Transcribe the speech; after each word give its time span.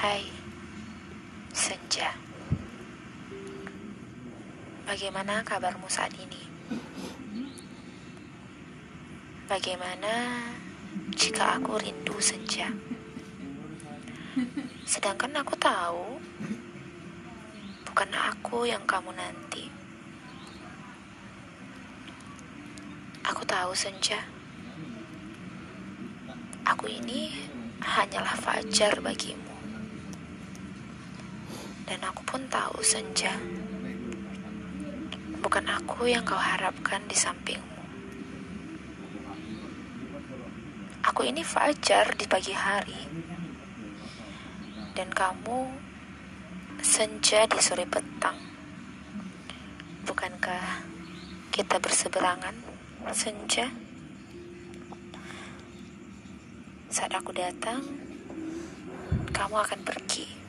Hai, 0.00 0.24
Senja. 1.52 2.16
Bagaimana 4.88 5.44
kabarmu 5.44 5.84
saat 5.92 6.16
ini? 6.16 6.40
Bagaimana 9.44 10.40
jika 11.12 11.60
aku 11.60 11.76
rindu 11.76 12.16
senja? 12.16 12.72
Sedangkan 14.88 15.36
aku 15.36 15.52
tahu, 15.60 16.16
bukan 17.84 18.10
aku 18.16 18.64
yang 18.64 18.80
kamu 18.88 19.12
nanti. 19.12 19.68
Aku 23.28 23.44
tahu 23.44 23.76
senja. 23.76 24.24
Aku 26.64 26.88
ini 26.88 27.36
hanyalah 27.84 28.40
fajar 28.40 28.96
bagimu. 29.04 29.59
Pun 32.30 32.46
tahu 32.46 32.78
senja. 32.78 33.34
Bukan 35.42 35.66
aku 35.66 36.06
yang 36.06 36.22
kau 36.22 36.38
harapkan 36.38 37.02
di 37.10 37.18
sampingmu. 37.18 37.82
Aku 41.10 41.26
ini 41.26 41.42
fajar 41.42 42.14
di 42.14 42.30
pagi 42.30 42.54
hari. 42.54 43.02
Dan 44.94 45.10
kamu 45.10 45.74
senja 46.78 47.50
di 47.50 47.58
sore 47.58 47.82
petang. 47.90 48.38
Bukankah 50.06 50.86
kita 51.50 51.82
berseberangan 51.82 52.54
senja? 53.10 53.66
Saat 56.94 57.10
aku 57.10 57.34
datang, 57.34 57.82
kamu 59.34 59.56
akan 59.66 59.82
pergi. 59.82 60.39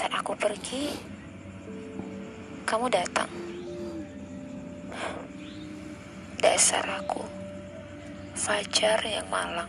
Saat 0.00 0.16
aku 0.16 0.32
pergi, 0.32 0.88
kamu 2.64 2.88
datang. 2.88 3.28
Dasar 6.40 7.04
aku, 7.04 7.20
fajar 8.32 8.96
yang 9.04 9.28
malang. 9.28 9.68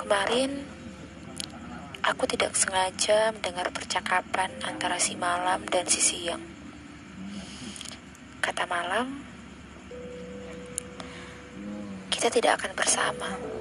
Kemarin, 0.00 0.64
aku 2.00 2.24
tidak 2.24 2.56
sengaja 2.56 3.36
mendengar 3.36 3.68
percakapan 3.68 4.48
antara 4.64 4.96
si 4.96 5.12
malam 5.20 5.60
dan 5.68 5.84
si 5.84 6.00
siang. 6.00 6.40
Kata 8.40 8.64
malam, 8.64 9.20
kita 12.08 12.32
tidak 12.32 12.64
akan 12.64 12.72
bersama. 12.72 13.53